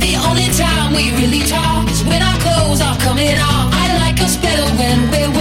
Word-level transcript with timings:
The 0.00 0.14
only 0.28 0.48
time 0.54 0.94
we 0.94 1.10
really 1.18 1.44
talk 1.46 1.90
is 1.90 2.04
when 2.04 2.22
our 2.22 2.38
clothes 2.40 2.80
are 2.80 2.96
coming 2.98 3.36
off. 3.38 3.72
I 3.72 3.98
like 3.98 4.20
us 4.20 4.36
better 4.36 4.64
when 4.76 5.10
we're 5.10 5.31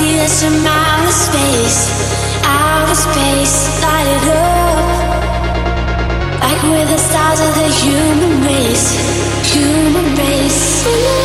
see 0.00 0.18
us 0.20 0.42
outer 0.66 1.12
space, 1.12 1.80
outer 2.44 2.94
space, 3.06 3.56
light 3.82 4.08
it 4.16 4.26
up. 4.32 5.20
Like 6.44 6.62
we're 6.62 6.88
the 6.94 7.00
stars 7.08 7.40
of 7.46 7.52
the 7.60 7.68
human 7.82 8.34
race, 8.48 8.86
human 9.52 10.06
race. 10.16 11.19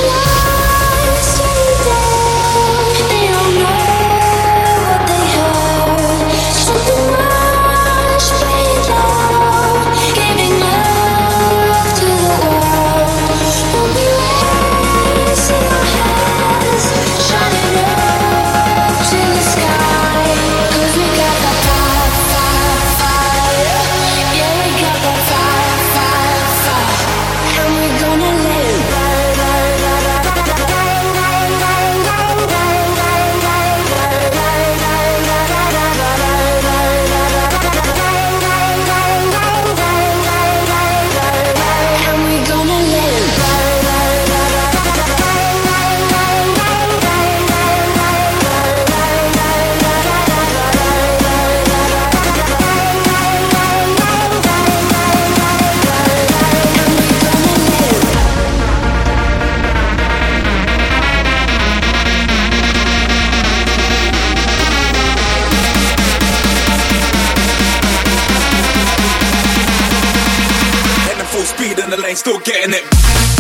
ain't 72.06 72.18
still 72.18 72.40
getting 72.40 72.74
it. 72.74 73.35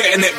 Getting 0.00 0.24
it. 0.24 0.29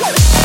Well 0.00 0.37